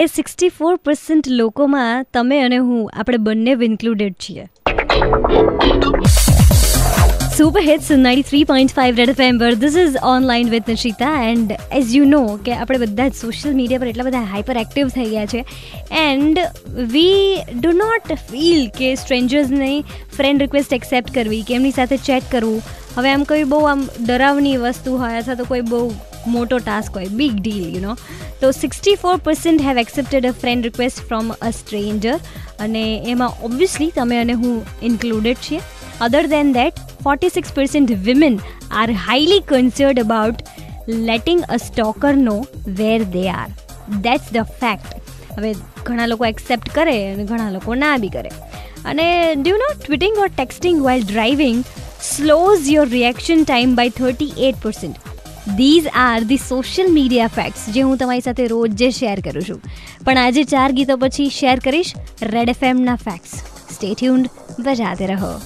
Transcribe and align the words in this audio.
એ 0.00 0.06
sixty 0.06 0.48
four 0.48 0.76
percent 0.76 1.26
લોકોમાં 1.28 2.06
તમે 2.12 2.40
અને 2.40 2.56
હું, 2.56 2.90
આપણે 2.94 3.16
બંને 3.16 3.50
ઇન્ક્લુડેડ 3.50 4.12
છીએ. 4.12 4.44
Super 7.36 7.60
hits 7.60 7.90
ninety 7.90 8.22
three 8.22 8.44
point 8.44 8.72
five 8.74 8.96
red 8.96 9.12
ફેમ્બર 9.12 9.54
this 9.54 9.76
is 9.76 9.96
online 10.02 10.48
with 10.48 10.68
Nishita 10.68 11.22
and 11.24 11.52
as 11.72 11.94
you 11.96 12.04
know 12.04 12.38
કે 12.44 12.52
આપણે 12.54 12.78
બધા 12.78 13.08
જ 13.08 13.14
સોશિયલ 13.14 13.54
મીડિયા 13.54 13.78
પર 13.78 13.86
એટલા 13.86 14.04
બધા 14.04 14.20
હાઈપર 14.20 14.56
એક્ટિવ 14.56 14.88
થઈ 14.88 15.04
ગયા 15.04 15.26
છે. 15.26 15.44
And 15.90 16.38
we 16.68 17.36
do 17.60 17.72
not 17.72 18.12
feel 18.12 18.68
કે 18.68 18.94
સ્ટ્રેન્જર્સને 18.94 19.82
ફ્રેન્ડ 20.16 20.40
રિક્વેસ્ટ 20.40 20.72
એક્સેપ્ટ 20.72 21.14
કરવી, 21.14 21.42
કે 21.42 21.54
એમની 21.54 21.70
સાથે 21.70 21.96
ચેટ 21.96 22.22
કરવું. 22.32 22.62
હવે 22.96 23.10
આમ 23.10 23.24
કોઈ 23.24 23.44
બહુ 23.44 23.60
આમ 23.64 23.88
ડરાવની 24.06 24.56
વસ્તુ 24.56 24.96
હોય 24.96 25.12
અથવા 25.12 25.34
તો 25.34 25.44
કોઈ 25.44 25.60
બહુ 25.60 25.90
મોટો 26.30 26.58
ટાસ્ક 26.58 26.96
હોય 26.96 27.10
બિગ 27.20 27.40
ડીલ 27.40 27.66
યુ 27.74 27.80
નો 27.80 27.96
તો 28.40 28.50
sixty 28.60 28.94
four 28.94 29.16
percent 29.24 29.66
have 29.68 29.78
accepted 29.78 30.26
a 30.26 30.32
friend 30.42 30.64
request 30.64 31.02
from 31.08 31.34
a 31.40 31.50
stranger 31.50 32.16
અને 32.58 32.84
એમાં 33.06 33.42
ઓબ્વિયસલી 33.42 33.90
તમે 33.90 34.20
અને 34.20 34.32
હું 34.32 34.56
ઇન્ક્લુડેડ 34.82 35.44
છીએ. 35.46 35.60
Other 36.00 36.22
than 36.26 36.52
that 36.52 36.80
forty 37.04 37.28
six 37.28 37.54
percent 37.54 37.90
women 38.06 38.38
are 38.70 38.92
highly 39.06 39.42
concerned 39.48 40.00
about 40.00 40.42
letting 41.08 41.42
a 41.48 41.56
stalker 41.56 42.14
know 42.20 42.36
where 42.80 42.98
they 43.16 43.26
are 43.30 43.50
that's 44.00 44.32
the 44.32 44.54
fact 44.60 44.96
હવે 45.38 45.52
ઘણા 45.84 46.06
લોકો 46.06 46.26
accept 46.26 46.72
કરે 46.74 46.96
અને 47.12 47.24
ઘણા 47.24 47.50
લોકો 47.50 47.74
ના 47.74 47.96
બી 47.96 48.08
કરે. 48.08 48.32
અને 48.84 49.06
do you 49.34 49.56
know 49.56 49.68
tweeting 49.76 50.18
or 50.18 50.30
texting 50.36 50.82
while 50.82 51.06
driving 51.06 51.62
slows 52.02 52.68
your 52.72 52.88
reaction 52.88 53.44
time 53.44 53.74
by 53.74 53.96
thirty 53.96 54.32
eight 54.38 54.62
percent 54.62 55.09
these 55.48 55.86
are 55.94 56.24
the 56.24 56.36
social 56.36 56.92
media 56.92 57.26
facts 57.26 57.68
જે 57.68 57.80
હું 57.80 57.96
તમારી 57.96 58.20
સાથે 58.20 58.46
રોજ 58.46 58.70
જે 58.70 58.90
શેર 58.90 59.20
કરું 59.20 59.42
છું. 59.42 59.60
પણ 60.04 60.18
આજે 60.18 60.44
ચાર 60.44 60.72
ગીતો 60.72 60.96
પછી 60.96 61.28
શેર 61.28 61.58
કરીશ 61.58 61.94
રેડ 62.22 62.48
એફ 62.48 62.62
એમના 62.62 62.96
ફેક્ટ્સ 62.96 63.30
સ્ટે 63.74 63.94
ટ્યુન્ડ 63.94 64.28
બજાતે 64.58 65.06
રહો. 65.06 65.40